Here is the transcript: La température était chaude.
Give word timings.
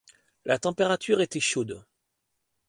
La 0.45 0.57
température 0.57 1.21
était 1.21 1.39
chaude. 1.39 1.85